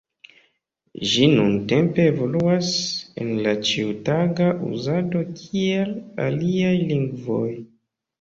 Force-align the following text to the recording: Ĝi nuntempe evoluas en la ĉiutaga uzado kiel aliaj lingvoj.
Ĝi 1.09 1.25
nuntempe 1.33 2.05
evoluas 2.11 2.69
en 3.23 3.29
la 3.47 3.53
ĉiutaga 3.69 4.47
uzado 4.69 5.21
kiel 5.43 5.93
aliaj 6.25 6.73
lingvoj. 6.93 7.53